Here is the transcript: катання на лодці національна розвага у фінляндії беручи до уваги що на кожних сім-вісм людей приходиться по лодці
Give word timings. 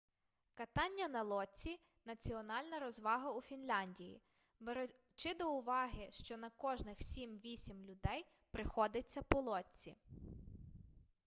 катання 0.53 1.07
на 1.07 1.21
лодці 1.23 1.79
національна 2.05 2.79
розвага 2.79 3.31
у 3.31 3.41
фінляндії 3.41 4.21
беручи 4.59 5.33
до 5.39 5.53
уваги 5.53 6.07
що 6.11 6.37
на 6.37 6.49
кожних 6.49 7.01
сім-вісм 7.01 7.81
людей 7.85 8.25
приходиться 8.51 9.21
по 9.21 9.41
лодці 9.41 9.95